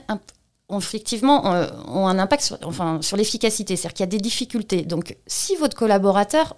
ont 0.68 0.78
effectivement 0.78 1.52
euh, 1.52 1.68
ont 1.86 2.08
un 2.08 2.18
impact 2.18 2.42
sur, 2.42 2.58
enfin, 2.64 3.00
sur 3.02 3.16
l'efficacité, 3.16 3.76
c'est-à-dire 3.76 3.94
qu'il 3.94 4.02
y 4.02 4.08
a 4.08 4.10
des 4.10 4.18
difficultés. 4.18 4.82
Donc, 4.82 5.16
si 5.26 5.54
votre 5.56 5.76
collaborateur 5.76 6.56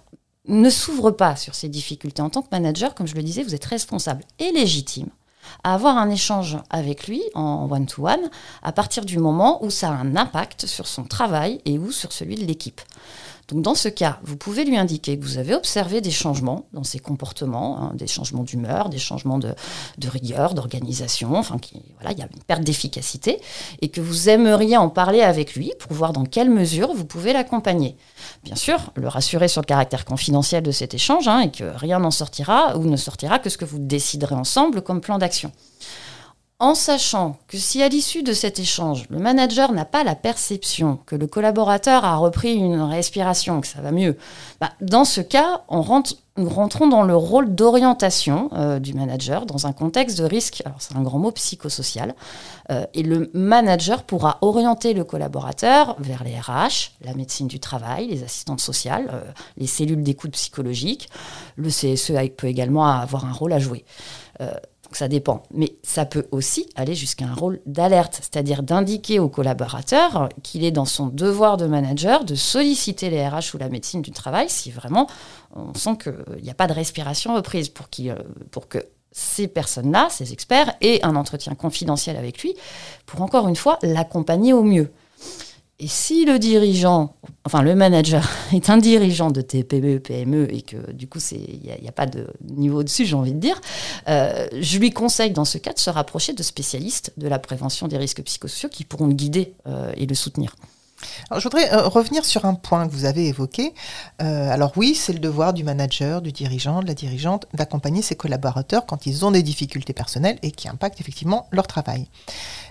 ne 0.49 0.69
s'ouvre 0.69 1.11
pas 1.11 1.35
sur 1.35 1.55
ces 1.55 1.69
difficultés 1.69 2.21
en 2.21 2.29
tant 2.29 2.41
que 2.41 2.49
manager, 2.51 2.95
comme 2.95 3.07
je 3.07 3.15
le 3.15 3.23
disais, 3.23 3.43
vous 3.43 3.55
êtes 3.55 3.65
responsable 3.65 4.23
et 4.39 4.51
légitime 4.51 5.09
à 5.63 5.73
avoir 5.73 5.97
un 5.97 6.09
échange 6.09 6.57
avec 6.69 7.07
lui 7.07 7.23
en 7.33 7.67
one-to-one 7.69 8.29
à 8.61 8.71
partir 8.71 9.05
du 9.05 9.17
moment 9.17 9.63
où 9.63 9.69
ça 9.69 9.89
a 9.89 9.93
un 9.93 10.15
impact 10.15 10.65
sur 10.65 10.87
son 10.87 11.03
travail 11.03 11.61
et 11.65 11.79
ou 11.79 11.91
sur 11.91 12.11
celui 12.11 12.35
de 12.35 12.45
l'équipe. 12.45 12.81
Donc 13.51 13.63
dans 13.63 13.73
ce 13.73 13.89
cas, 13.89 14.19
vous 14.23 14.37
pouvez 14.37 14.63
lui 14.63 14.77
indiquer 14.77 15.17
que 15.17 15.23
vous 15.23 15.39
avez 15.39 15.55
observé 15.55 16.01
des 16.01 16.11
changements 16.11 16.67
dans 16.71 16.83
ses 16.83 16.99
comportements, 16.99 17.81
hein, 17.81 17.91
des 17.95 18.05
changements 18.05 18.43
d'humeur, 18.43 18.89
des 18.89 18.99
changements 18.99 19.39
de, 19.39 19.55
rigueur, 20.07 20.53
d'organisation, 20.53 21.35
enfin 21.35 21.57
qui, 21.57 21.81
voilà, 21.99 22.11
il 22.11 22.19
y 22.19 22.21
a 22.21 22.27
une 22.31 22.43
perte 22.43 22.63
d'efficacité, 22.63 23.39
et 23.81 23.89
que 23.89 24.01
vous 24.01 24.29
aimeriez 24.29 24.77
en 24.77 24.89
parler 24.89 25.21
avec 25.21 25.55
lui 25.55 25.73
pour 25.79 25.93
voir 25.93 26.13
dans 26.13 26.25
quelle 26.25 26.51
mesure 26.51 26.93
vous 26.93 27.05
pouvez 27.05 27.33
l'accompagner. 27.33 27.95
Bien 28.43 28.55
sûr, 28.55 28.91
le 28.95 29.07
rassurer 29.07 29.47
sur 29.47 29.61
le 29.61 29.67
caractère 29.67 30.05
confidentiel 30.05 30.61
de 30.61 30.71
cet 30.71 30.93
échange, 30.93 31.27
hein, 31.27 31.39
et 31.39 31.51
que 31.51 31.63
rien 31.63 31.99
n'en 31.99 32.11
sortira 32.11 32.77
ou 32.77 32.85
ne 32.85 32.97
sortira 32.97 33.39
que 33.39 33.49
ce 33.49 33.57
que 33.57 33.65
vous 33.65 33.79
déciderez 33.79 34.35
ensemble 34.35 34.83
comme 34.83 35.01
plan 35.01 35.17
d'action 35.17 35.51
en 36.59 36.75
sachant 36.75 37.37
que 37.47 37.57
si 37.57 37.81
à 37.81 37.87
l'issue 37.87 38.21
de 38.21 38.33
cet 38.33 38.59
échange, 38.59 39.05
le 39.09 39.17
manager 39.17 39.71
n'a 39.71 39.85
pas 39.85 40.03
la 40.03 40.15
perception 40.15 40.99
que 41.05 41.15
le 41.15 41.25
collaborateur 41.25 42.03
a 42.03 42.17
repris 42.17 42.53
une 42.53 42.81
respiration, 42.81 43.61
que 43.61 43.67
ça 43.67 43.79
va 43.81 43.93
mieux, 43.93 44.17
bah, 44.59 44.71
dans 44.81 45.05
ce 45.05 45.21
cas, 45.21 45.63
nous 45.71 46.49
rentrons 46.49 46.87
dans 46.89 47.03
le 47.03 47.15
rôle 47.15 47.55
d'orientation 47.55 48.49
euh, 48.51 48.79
du 48.79 48.93
manager 48.93 49.45
dans 49.45 49.67
un 49.67 49.71
contexte 49.71 50.17
de 50.17 50.25
risque, 50.25 50.61
alors 50.65 50.81
c'est 50.81 50.97
un 50.97 51.01
grand 51.01 51.19
mot 51.19 51.31
psychosocial, 51.31 52.13
euh, 52.71 52.85
et 52.93 53.03
le 53.03 53.31
manager 53.33 54.03
pourra 54.03 54.37
orienter 54.41 54.93
le 54.93 55.05
collaborateur 55.05 55.95
vers 55.99 56.25
les 56.25 56.37
RH, 56.37 56.91
la 57.05 57.13
médecine 57.13 57.47
du 57.47 57.61
travail, 57.61 58.07
les 58.07 58.23
assistantes 58.23 58.61
sociales, 58.61 59.09
euh, 59.13 59.21
les 59.55 59.67
cellules 59.67 60.03
d'écoute 60.03 60.31
psychologique. 60.31 61.09
Le 61.55 61.69
CSE 61.69 62.11
peut 62.35 62.47
également 62.47 62.85
avoir 62.85 63.23
un 63.23 63.33
rôle 63.33 63.53
à 63.53 63.59
jouer 63.59 63.85
ça 64.97 65.07
dépend. 65.07 65.43
Mais 65.53 65.75
ça 65.83 66.05
peut 66.05 66.27
aussi 66.31 66.69
aller 66.75 66.95
jusqu'à 66.95 67.25
un 67.25 67.33
rôle 67.33 67.59
d'alerte, 67.65 68.19
c'est-à-dire 68.21 68.63
d'indiquer 68.63 69.19
au 69.19 69.29
collaborateur 69.29 70.29
qu'il 70.43 70.63
est 70.63 70.71
dans 70.71 70.85
son 70.85 71.07
devoir 71.07 71.57
de 71.57 71.65
manager 71.65 72.25
de 72.25 72.35
solliciter 72.35 73.09
les 73.09 73.27
RH 73.27 73.55
ou 73.55 73.57
la 73.57 73.69
médecine 73.69 74.01
du 74.01 74.11
travail 74.11 74.49
si 74.49 74.71
vraiment 74.71 75.07
on 75.55 75.73
sent 75.73 75.97
qu'il 76.03 76.43
n'y 76.43 76.49
a 76.49 76.53
pas 76.53 76.67
de 76.67 76.73
respiration 76.73 77.35
reprise 77.35 77.69
pour, 77.69 77.87
euh, 77.99 78.15
pour 78.51 78.67
que 78.67 78.79
ces 79.11 79.47
personnes-là, 79.47 80.07
ces 80.09 80.33
experts, 80.33 80.73
aient 80.81 81.03
un 81.03 81.15
entretien 81.15 81.55
confidentiel 81.55 82.15
avec 82.15 82.41
lui 82.41 82.55
pour 83.05 83.21
encore 83.21 83.47
une 83.47 83.55
fois 83.55 83.79
l'accompagner 83.81 84.53
au 84.53 84.63
mieux. 84.63 84.91
Et 85.81 85.87
si 85.87 86.25
le 86.25 86.39
dirigeant, 86.39 87.15
enfin 87.45 87.61
le 87.61 87.73
manager, 87.73 88.27
est 88.53 88.69
un 88.69 88.77
dirigeant 88.77 89.31
de 89.31 89.39
TPE, 89.39 89.99
PME 89.99 90.53
et 90.53 90.61
que 90.61 90.91
du 90.91 91.07
coup 91.07 91.19
il 91.31 91.61
n'y 91.81 91.87
a, 91.87 91.91
pas 91.93 92.05
de 92.05 92.27
niveau 92.49 92.83
dessus, 92.83 93.05
j'ai 93.05 93.15
envie 93.15 93.33
de 93.33 93.39
dire, 93.39 93.61
euh, 94.09 94.47
je 94.59 94.77
lui 94.77 94.91
conseille 94.91 95.31
dans 95.31 95.45
ce 95.45 95.57
cas 95.57 95.71
de 95.71 95.79
se 95.79 95.89
rapprocher 95.89 96.33
de 96.33 96.43
spécialistes 96.43 97.13
de 97.15 97.29
la 97.29 97.39
prévention 97.39 97.87
des 97.87 97.97
risques 97.97 98.21
psychosociaux 98.23 98.69
qui 98.69 98.83
pourront 98.83 99.07
le 99.07 99.13
guider 99.13 99.53
euh, 99.67 99.93
et 99.95 100.05
le 100.05 100.15
soutenir. 100.15 100.53
Alors, 101.29 101.39
je 101.39 101.43
voudrais 101.43 101.71
euh, 101.73 101.87
revenir 101.87 102.25
sur 102.25 102.45
un 102.45 102.53
point 102.53 102.87
que 102.87 102.91
vous 102.91 103.05
avez 103.05 103.27
évoqué. 103.27 103.73
Euh, 104.21 104.51
alors 104.51 104.73
oui, 104.75 104.95
c'est 104.95 105.13
le 105.13 105.19
devoir 105.19 105.53
du 105.53 105.63
manager, 105.63 106.21
du 106.21 106.31
dirigeant, 106.31 106.81
de 106.81 106.87
la 106.87 106.93
dirigeante 106.93 107.45
d'accompagner 107.53 108.01
ses 108.01 108.15
collaborateurs 108.15 108.85
quand 108.85 109.05
ils 109.05 109.25
ont 109.25 109.31
des 109.31 109.43
difficultés 109.43 109.93
personnelles 109.93 110.39
et 110.43 110.51
qui 110.51 110.67
impactent 110.67 110.99
effectivement 110.99 111.47
leur 111.51 111.67
travail. 111.67 112.07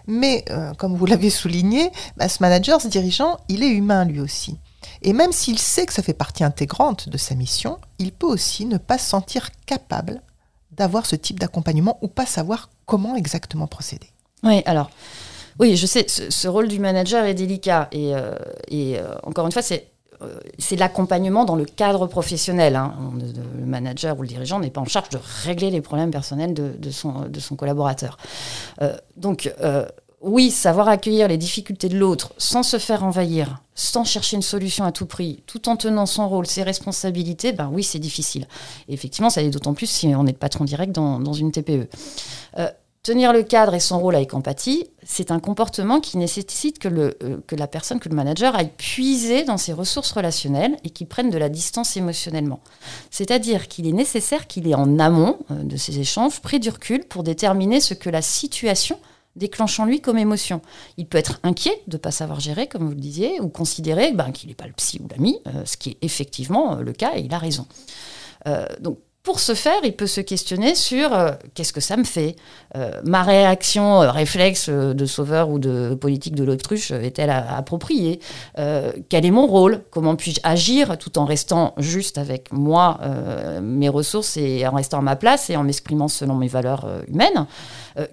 Mais 0.07 0.45
euh, 0.51 0.75
comme 0.75 0.97
vous 0.97 1.07
l'avez 1.07 1.31
souligné, 1.31 1.91
bah, 2.17 2.29
ce 2.29 2.43
manager, 2.43 2.81
ce 2.81 2.89
dirigeant, 2.89 3.39
il 3.49 3.63
est 3.63 3.71
humain 3.71 4.05
lui 4.05 4.21
aussi. 4.21 4.59
Et 5.03 5.13
même 5.13 5.33
s'il 5.33 5.59
sait 5.59 5.87
que 5.87 5.93
ça 5.93 6.03
fait 6.03 6.15
partie 6.15 6.45
intégrante 6.45 7.09
de 7.09 7.19
sa 7.19 7.35
mission, 7.35 7.79
il 7.99 8.13
peut 8.13 8.27
aussi 8.27 8.65
ne 8.65 8.79
pas 8.79 8.99
se 8.99 9.09
sentir 9.09 9.51
capable 9.67 10.21
d'avoir 10.73 11.07
ce 11.07 11.17
type 11.17 11.41
d'accompagnement 11.41 11.99
ou 12.03 12.09
pas 12.09 12.27
savoir 12.27 12.71
comment 12.87 13.17
exactement 13.17 13.67
procéder. 13.67 14.09
Oui, 14.45 14.63
alors 14.67 14.91
oui, 15.59 15.77
je 15.77 15.87
sais, 15.87 16.07
ce, 16.09 16.49
rôle 16.49 16.69
du 16.69 16.79
manager 16.79 17.25
est 17.25 17.35
délicat. 17.35 17.89
Et, 17.93 18.15
euh, 18.15 18.35
euh, 18.73 19.15
encore 19.25 19.47
une 19.47 19.53
fois, 19.53 19.63
c'est 19.63 19.89
euh, 20.21 20.41
c'est 20.59 20.75
l'accompagnement 20.75 21.45
dans 21.45 21.55
le 21.55 21.65
cadre 21.65 22.09
professionnel. 22.09 22.75
Hein. 22.75 22.95
Le 23.57 23.67
manager 23.67 24.19
ou 24.19 24.23
le 24.23 24.29
dirigeant 24.29 24.59
n'est 24.59 24.71
pas 24.71 24.81
en 24.81 24.85
charge 24.85 25.11
de 25.11 25.19
régler 25.45 25.71
les 25.71 25.81
problèmes 25.81 26.11
personnels 26.11 26.55
de, 26.55 26.91
son, 26.91 27.57
collaborateur. 27.57 28.19
donc, 29.17 29.53
oui, 30.21 30.51
savoir 30.51 30.89
accueillir 30.89 31.29
les 31.29 31.37
difficultés 31.37 31.89
de 31.89 31.97
l'autre 31.97 32.33
sans 32.37 32.65
se 32.65 32.79
faire 32.79 33.05
envahir, 33.05 33.63
sans 33.77 34.03
chercher 34.03 34.35
une 34.35 34.43
solution 34.43 34.85
à 34.85 34.91
tout 34.91 35.07
prix, 35.07 35.45
tout 35.47 35.69
en 35.69 35.77
tenant 35.77 36.07
son 36.07 36.29
rôle, 36.29 36.49
ses 36.49 36.65
responsabilités, 36.65 37.53
ben 37.53 37.71
oui, 37.73 37.85
c'est 37.85 38.01
difficile. 38.01 38.49
Et 38.89 38.95
effectivement, 38.95 39.31
ça 39.31 39.41
l'est 39.41 39.51
d'autant 39.51 39.75
plus 39.75 39.87
si 39.87 40.09
on 40.17 40.27
est 40.27 40.33
le 40.33 40.39
patron 40.39 40.65
direct 40.65 40.91
dans 40.91 41.33
une 41.33 41.53
TPE. 41.53 41.89
Tenir 43.09 43.33
le 43.33 43.43
cadre 43.43 43.73
et 43.73 43.81
son 43.81 43.99
rôle 43.99 44.17
avec 44.17 44.35
empathie, 44.35 44.91
c'est 45.03 45.31
un 45.31 45.41
comportement 45.41 45.99
qui 45.99 46.19
nécessite 46.19 46.79
que, 46.79 46.89
euh, 46.89 47.39
que 47.47 47.57
la 47.57 47.67
personne, 47.67 48.01
que 48.01 48.09
le 48.11 48.15
manager 48.15 48.55
aille 48.55 48.69
puiser 48.77 49.45
dans 49.45 49.57
ses 49.57 49.73
ressources 49.73 50.13
relationnelles 50.13 50.77
et 50.85 50.91
qu'il 50.91 51.07
prenne 51.07 51.31
de 51.31 51.39
la 51.39 51.49
distance 51.49 51.97
émotionnellement. 51.97 52.61
C'est-à-dire 53.11 53.67
qu'il 53.69 53.87
est 53.87 53.93
nécessaire 53.93 54.47
qu'il 54.47 54.69
ait 54.69 54.75
en 54.75 54.99
amont 54.99 55.39
euh, 55.51 55.63
de 55.63 55.79
ces 55.79 55.99
échanges 55.99 56.43
pris 56.43 56.61
du 56.61 56.69
recul 56.69 57.03
pour 57.03 57.23
déterminer 57.23 57.81
ce 57.81 57.95
que 57.95 58.11
la 58.11 58.21
situation 58.21 59.01
déclenche 59.37 59.81
en 59.81 59.87
lui 59.87 60.03
comme 60.03 60.19
émotion. 60.19 60.61
Il 60.99 61.07
peut 61.07 61.17
être 61.17 61.41
inquiet 61.45 61.81
de 61.87 61.97
ne 61.97 62.03
pas 62.03 62.11
savoir 62.11 62.41
gérer, 62.41 62.67
comme 62.67 62.85
vous 62.85 62.95
le 62.95 63.01
disiez, 63.01 63.41
ou 63.41 63.49
considérer 63.49 64.13
ben, 64.13 64.33
qu'il 64.33 64.51
n'est 64.51 64.55
pas 64.55 64.67
le 64.67 64.75
psy 64.75 65.01
ou 65.03 65.09
l'ami, 65.09 65.41
euh, 65.47 65.65
ce 65.65 65.79
qui 65.79 65.93
est 65.93 65.99
effectivement 66.03 66.75
le 66.75 66.93
cas 66.93 67.13
et 67.17 67.21
il 67.21 67.33
a 67.33 67.39
raison. 67.39 67.67
donc 68.81 68.99
pour 69.29 69.41
ce 69.41 69.55
faire, 69.55 69.81
il 69.85 69.93
peut 69.93 70.07
se 70.07 70.23
questionner 70.23 70.75
sur 70.75 71.13
euh, 71.13 71.33
qu'est-ce 71.53 71.75
que 71.75 71.83
ça 71.83 71.99
me 71.99 72.05
fait? 72.05 72.35
Euh, 72.77 72.93
Ma 73.05 73.23
réaction 73.23 74.01
euh, 74.01 74.11
réflexe 74.11 74.71
de 74.71 75.05
sauveur 75.05 75.51
ou 75.51 75.59
de 75.59 75.95
politique 75.95 76.35
de 76.35 76.45
l'autruche 76.45 76.93
est-elle 76.93 77.29
appropriée? 77.29 78.21
Quel 78.57 79.27
est 79.27 79.31
mon 79.31 79.47
rôle? 79.47 79.83
Comment 79.91 80.17
puis-je 80.17 80.41
agir 80.45 80.97
tout 80.97 81.19
en 81.19 81.27
restant 81.27 81.75
juste 81.77 82.17
avec 82.17 82.51
moi, 82.53 83.01
mes 83.63 83.91
ressources 83.91 84.39
et 84.39 84.67
en 84.67 84.75
restant 84.75 84.99
à 84.99 85.03
ma 85.03 85.17
place 85.17 85.51
et 85.51 85.57
en 85.57 85.63
m'exprimant 85.63 86.09
selon 86.09 86.35
mes 86.35 86.49
valeurs 86.49 86.89
humaines? 87.07 87.47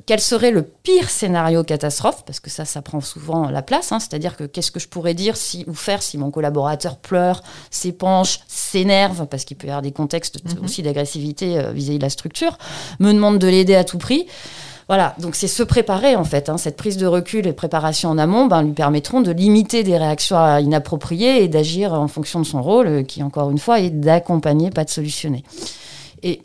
Quel 0.05 0.19
serait 0.19 0.51
le 0.51 0.63
pire 0.63 1.09
scénario 1.09 1.63
catastrophe? 1.63 2.23
Parce 2.25 2.39
que 2.39 2.49
ça, 2.49 2.65
ça 2.65 2.81
prend 2.81 3.01
souvent 3.01 3.49
la 3.49 3.61
place. 3.61 3.91
Hein. 3.91 3.99
C'est-à-dire 3.99 4.35
que 4.35 4.43
qu'est-ce 4.43 4.71
que 4.71 4.79
je 4.79 4.87
pourrais 4.87 5.13
dire 5.13 5.37
si, 5.37 5.63
ou 5.67 5.73
faire 5.73 6.01
si 6.01 6.17
mon 6.17 6.31
collaborateur 6.31 6.97
pleure, 6.97 7.43
s'épanche, 7.69 8.39
s'énerve? 8.47 9.27
Parce 9.27 9.45
qu'il 9.45 9.57
peut 9.57 9.67
y 9.67 9.69
avoir 9.69 9.83
des 9.83 9.91
contextes 9.91 10.43
mhm. 10.43 10.65
aussi 10.65 10.81
d'agression 10.81 11.04
euh, 11.05 11.71
vis-à-vis 11.71 11.97
de 11.97 12.03
la 12.03 12.09
structure, 12.09 12.57
me 12.99 13.13
demande 13.13 13.39
de 13.39 13.47
l'aider 13.47 13.75
à 13.75 13.83
tout 13.83 13.97
prix. 13.97 14.27
Voilà, 14.87 15.15
donc 15.19 15.35
c'est 15.35 15.47
se 15.47 15.63
préparer 15.63 16.15
en 16.15 16.23
fait. 16.23 16.47
Hein. 16.47 16.57
Cette 16.57 16.77
prise 16.77 16.97
de 16.97 17.07
recul 17.07 17.47
et 17.47 17.53
préparation 17.53 18.09
en 18.09 18.19
amont 18.19 18.45
ben, 18.45 18.61
lui 18.61 18.73
permettront 18.73 19.21
de 19.21 19.31
limiter 19.31 19.83
des 19.83 19.97
réactions 19.97 20.37
inappropriées 20.57 21.43
et 21.43 21.47
d'agir 21.47 21.93
en 21.93 22.07
fonction 22.07 22.39
de 22.39 22.45
son 22.45 22.61
rôle, 22.61 22.87
euh, 22.87 23.03
qui 23.03 23.23
encore 23.23 23.49
une 23.49 23.57
fois 23.57 23.79
est 23.79 23.89
d'accompagner, 23.89 24.69
pas 24.69 24.83
de 24.83 24.91
solutionner. 24.91 25.43
Et 26.21 26.41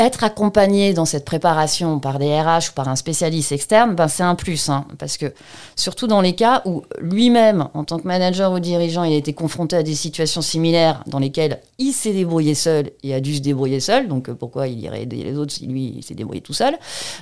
être 0.00 0.24
accompagné 0.24 0.94
dans 0.94 1.04
cette 1.04 1.26
préparation 1.26 2.00
par 2.00 2.18
des 2.18 2.40
RH 2.40 2.70
ou 2.70 2.72
par 2.74 2.88
un 2.88 2.96
spécialiste 2.96 3.52
externe, 3.52 3.94
ben 3.94 4.08
c'est 4.08 4.22
un 4.22 4.34
plus. 4.34 4.70
Hein, 4.70 4.86
parce 4.98 5.18
que 5.18 5.32
surtout 5.76 6.06
dans 6.06 6.22
les 6.22 6.34
cas 6.34 6.62
où 6.64 6.82
lui-même, 7.00 7.68
en 7.74 7.84
tant 7.84 7.98
que 7.98 8.06
manager 8.06 8.50
ou 8.52 8.60
dirigeant, 8.60 9.04
il 9.04 9.12
a 9.12 9.16
été 9.16 9.34
confronté 9.34 9.76
à 9.76 9.82
des 9.82 9.94
situations 9.94 10.40
similaires 10.40 11.04
dans 11.06 11.18
lesquelles 11.18 11.60
il 11.78 11.92
s'est 11.92 12.14
débrouillé 12.14 12.54
seul 12.54 12.90
et 13.02 13.12
a 13.12 13.20
dû 13.20 13.36
se 13.36 13.40
débrouiller 13.42 13.80
seul. 13.80 14.08
Donc 14.08 14.30
euh, 14.30 14.34
pourquoi 14.34 14.68
il 14.68 14.80
irait 14.80 15.02
aider 15.02 15.22
les 15.22 15.36
autres 15.36 15.52
si 15.52 15.66
lui 15.66 16.00
s'est 16.02 16.14
débrouillé 16.14 16.40
tout 16.40 16.54
seul 16.54 16.78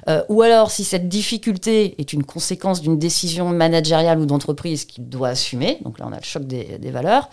euh, 0.08 0.22
Ou 0.28 0.42
alors 0.42 0.70
si 0.70 0.84
cette 0.84 1.08
difficulté 1.08 1.96
est 1.98 2.12
une 2.12 2.22
conséquence 2.22 2.80
d'une 2.80 2.98
décision 2.98 3.48
managériale 3.48 4.20
ou 4.20 4.26
d'entreprise 4.26 4.84
qu'il 4.84 5.08
doit 5.08 5.28
assumer. 5.28 5.78
Donc 5.82 5.98
là 5.98 6.06
on 6.08 6.12
a 6.12 6.18
le 6.18 6.22
choc 6.22 6.44
des 6.46 6.90
valeurs. 6.92 7.28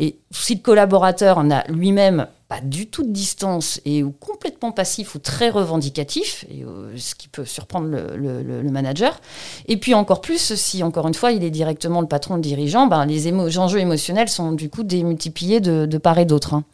Et 0.00 0.18
si 0.32 0.56
le 0.56 0.60
collaborateur 0.60 1.38
en 1.38 1.52
a 1.52 1.64
lui-même 1.68 2.26
pas 2.48 2.60
du 2.62 2.86
tout 2.86 3.02
de 3.02 3.10
distance 3.10 3.78
et 3.84 4.02
ou 4.02 4.10
complètement 4.10 4.72
passif 4.72 5.14
ou 5.14 5.18
très 5.18 5.50
revendicatif, 5.50 6.46
et, 6.48 6.64
euh, 6.64 6.96
ce 6.96 7.14
qui 7.14 7.28
peut 7.28 7.44
surprendre 7.44 7.88
le, 7.88 8.62
manager. 8.70 9.20
Et 9.66 9.76
puis 9.76 9.94
encore 9.94 10.20
plus, 10.20 10.54
si 10.54 10.82
encore 10.82 11.06
une 11.06 11.14
fois 11.14 11.32
il 11.32 11.44
est 11.44 11.50
directement 11.50 12.00
le 12.00 12.06
patron, 12.06 12.36
le 12.36 12.40
dirigeant, 12.40 12.86
ben, 12.86 13.04
les 13.06 13.58
enjeux 13.58 13.80
émotionnels 13.80 14.28
sont 14.28 14.52
du 14.52 14.70
coup 14.70 14.82
démultipliés 14.82 15.60
de, 15.60 15.98
part 15.98 16.18
et 16.18 16.24
d'autre. 16.24 16.54
Hein. 16.54 16.64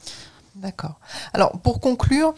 D'accord. 0.55 0.99
Alors 1.33 1.59
pour 1.61 1.81
conclure, 1.81 2.35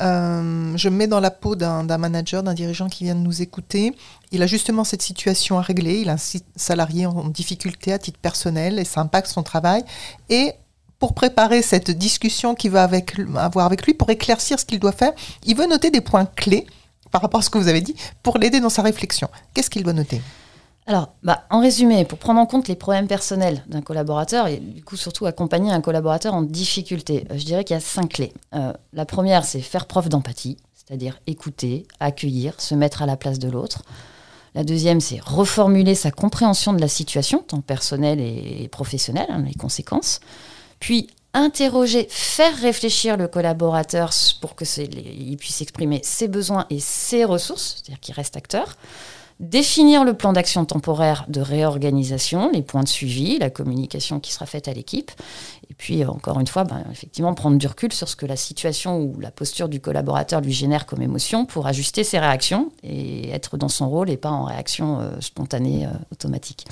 euh, 0.00 0.72
je 0.76 0.88
me 0.88 0.96
mets 0.96 1.06
dans 1.06 1.20
la 1.20 1.30
peau 1.30 1.56
d'un 1.56 1.98
manager, 1.98 2.42
d'un 2.42 2.54
dirigeant 2.54 2.88
qui 2.88 3.04
vient 3.04 3.14
de 3.14 3.20
nous 3.20 3.42
écouter. 3.42 3.94
Il 4.32 4.42
a 4.42 4.46
justement 4.46 4.84
cette 4.84 5.02
situation 5.02 5.58
à 5.58 5.62
régler. 5.62 6.00
Il 6.00 6.08
a 6.08 6.14
un 6.14 6.40
salarié 6.56 7.06
en 7.06 7.28
difficulté 7.28 7.92
à 7.92 7.98
titre 7.98 8.18
personnel 8.18 8.78
et 8.78 8.84
ça 8.84 9.02
impacte 9.02 9.28
son 9.28 9.42
travail. 9.42 9.84
Et 10.30 10.54
pour 10.98 11.14
préparer 11.14 11.62
cette 11.62 11.90
discussion 11.90 12.54
qu'il 12.54 12.72
va 12.72 12.88
avoir 13.36 13.66
avec 13.66 13.86
lui, 13.86 13.94
pour 13.94 14.10
éclaircir 14.10 14.58
ce 14.58 14.64
qu'il 14.64 14.80
doit 14.80 14.92
faire, 14.92 15.12
il 15.44 15.56
veut 15.56 15.66
noter 15.66 15.90
des 15.90 16.00
points 16.00 16.26
clés 16.26 16.66
par 17.10 17.22
rapport 17.22 17.40
à 17.40 17.42
ce 17.42 17.50
que 17.50 17.58
vous 17.58 17.68
avez 17.68 17.80
dit 17.80 17.94
pour 18.22 18.38
l'aider 18.38 18.60
dans 18.60 18.68
sa 18.68 18.82
réflexion. 18.82 19.28
Qu'est-ce 19.54 19.70
qu'il 19.70 19.84
doit 19.84 19.92
noter? 19.92 20.20
Alors, 20.86 21.10
bah, 21.22 21.44
en 21.50 21.60
résumé, 21.60 22.04
pour 22.04 22.18
prendre 22.18 22.40
en 22.40 22.46
compte 22.46 22.66
les 22.66 22.74
problèmes 22.74 23.06
personnels 23.06 23.62
d'un 23.68 23.82
collaborateur 23.82 24.46
et 24.46 24.56
du 24.56 24.82
coup 24.82 24.96
surtout 24.96 25.26
accompagner 25.26 25.70
un 25.70 25.82
collaborateur 25.82 26.32
en 26.32 26.42
difficulté, 26.42 27.26
euh, 27.30 27.36
je 27.36 27.44
dirais 27.44 27.62
qu'il 27.62 27.74
y 27.74 27.76
a 27.76 27.80
cinq 27.80 28.14
clés. 28.14 28.32
Euh, 28.54 28.72
la 28.94 29.04
première, 29.04 29.44
c'est 29.44 29.60
faire 29.60 29.86
preuve 29.86 30.08
d'empathie, 30.08 30.56
c'est-à-dire 30.74 31.20
écouter, 31.26 31.86
accueillir, 32.00 32.58
se 32.58 32.74
mettre 32.74 33.02
à 33.02 33.06
la 33.06 33.18
place 33.18 33.38
de 33.38 33.50
l'autre. 33.50 33.82
La 34.54 34.64
deuxième, 34.64 35.00
c'est 35.00 35.20
reformuler 35.22 35.94
sa 35.94 36.10
compréhension 36.10 36.72
de 36.72 36.80
la 36.80 36.88
situation, 36.88 37.44
tant 37.46 37.60
personnelle 37.60 38.18
et 38.18 38.66
professionnelle, 38.68 39.26
hein, 39.28 39.44
les 39.46 39.54
conséquences 39.54 40.20
puis 40.80 41.08
interroger, 41.34 42.06
faire 42.10 42.56
réfléchir 42.56 43.16
le 43.16 43.28
collaborateur 43.28 44.10
pour 44.40 44.56
qu'il 44.56 45.36
puisse 45.36 45.60
exprimer 45.60 46.00
ses 46.02 46.28
besoins 46.28 46.66
et 46.70 46.80
ses 46.80 47.24
ressources, 47.24 47.82
c'est-à-dire 47.82 48.00
qu'il 48.00 48.14
reste 48.14 48.36
acteur, 48.36 48.76
définir 49.40 50.04
le 50.04 50.14
plan 50.14 50.32
d'action 50.32 50.64
temporaire 50.64 51.24
de 51.28 51.40
réorganisation, 51.40 52.50
les 52.50 52.62
points 52.62 52.82
de 52.82 52.88
suivi, 52.88 53.38
la 53.38 53.50
communication 53.50 54.18
qui 54.18 54.32
sera 54.32 54.46
faite 54.46 54.66
à 54.66 54.72
l'équipe, 54.72 55.12
et 55.70 55.74
puis 55.74 56.04
encore 56.04 56.40
une 56.40 56.46
fois, 56.46 56.64
ben, 56.64 56.82
effectivement, 56.90 57.34
prendre 57.34 57.56
du 57.56 57.66
recul 57.66 57.92
sur 57.92 58.08
ce 58.08 58.16
que 58.16 58.26
la 58.26 58.36
situation 58.36 59.00
ou 59.00 59.20
la 59.20 59.30
posture 59.30 59.68
du 59.68 59.80
collaborateur 59.80 60.40
lui 60.40 60.52
génère 60.52 60.86
comme 60.86 61.02
émotion 61.02 61.46
pour 61.46 61.66
ajuster 61.66 62.02
ses 62.02 62.18
réactions 62.18 62.72
et 62.82 63.30
être 63.30 63.56
dans 63.56 63.68
son 63.68 63.88
rôle 63.88 64.10
et 64.10 64.16
pas 64.16 64.30
en 64.30 64.44
réaction 64.44 65.00
euh, 65.00 65.20
spontanée 65.20 65.86
euh, 65.86 65.90
automatique. 66.10 66.66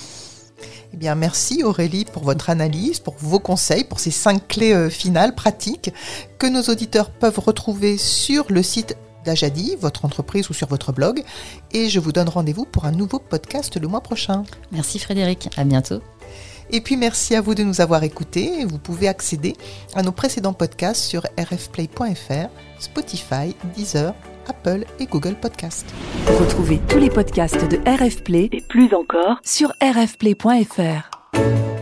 Eh 0.92 0.96
bien, 0.96 1.14
merci 1.14 1.62
Aurélie 1.62 2.04
pour 2.04 2.22
votre 2.22 2.50
analyse, 2.50 3.00
pour 3.00 3.16
vos 3.18 3.38
conseils, 3.38 3.84
pour 3.84 4.00
ces 4.00 4.10
cinq 4.10 4.48
clés 4.48 4.72
euh, 4.72 4.90
finales 4.90 5.34
pratiques 5.34 5.92
que 6.38 6.46
nos 6.46 6.62
auditeurs 6.62 7.10
peuvent 7.10 7.38
retrouver 7.38 7.98
sur 7.98 8.46
le 8.48 8.62
site 8.62 8.96
d'Ajadi, 9.25 9.76
votre 9.80 10.04
entreprise 10.04 10.48
ou 10.48 10.54
sur 10.54 10.68
votre 10.68 10.92
blog. 10.92 11.22
Et 11.72 11.88
je 11.88 12.00
vous 12.00 12.12
donne 12.12 12.28
rendez-vous 12.28 12.64
pour 12.64 12.84
un 12.84 12.92
nouveau 12.92 13.18
podcast 13.18 13.76
le 13.76 13.88
mois 13.88 14.00
prochain. 14.00 14.44
Merci 14.72 14.98
Frédéric, 14.98 15.50
à 15.56 15.64
bientôt. 15.64 16.00
Et 16.70 16.80
puis 16.80 16.96
merci 16.96 17.36
à 17.36 17.40
vous 17.40 17.54
de 17.54 17.62
nous 17.62 17.80
avoir 17.80 18.02
écoutés. 18.02 18.64
Vous 18.64 18.78
pouvez 18.78 19.08
accéder 19.08 19.54
à 19.94 20.02
nos 20.02 20.12
précédents 20.12 20.52
podcasts 20.52 21.02
sur 21.02 21.22
rfplay.fr, 21.38 22.48
Spotify, 22.80 23.54
Deezer, 23.76 24.14
Apple 24.48 24.84
et 24.98 25.06
Google 25.06 25.34
Podcast. 25.34 25.86
Retrouvez 26.40 26.80
tous 26.88 26.98
les 26.98 27.10
podcasts 27.10 27.68
de 27.68 27.76
RF 27.88 28.22
Play 28.22 28.48
et 28.52 28.60
plus 28.60 28.92
encore 28.94 29.38
sur 29.42 29.72
rfplay.fr. 29.80 31.75